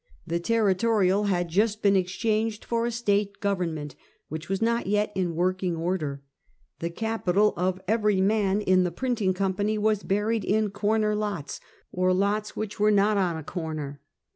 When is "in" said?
5.13-5.35, 8.61-8.83, 10.43-10.71